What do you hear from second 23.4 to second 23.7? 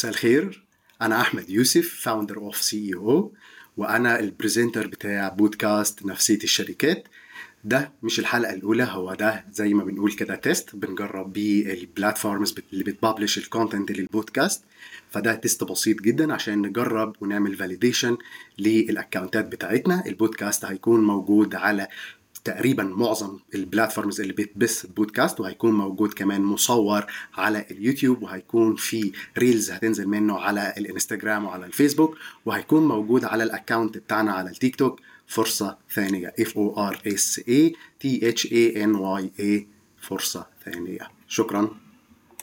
ال